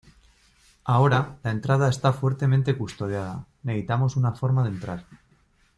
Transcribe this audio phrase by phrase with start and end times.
[0.83, 3.45] Ahora, la entrada está fuertemente custodiada.
[3.61, 5.05] Necesitamos una forma de entrar.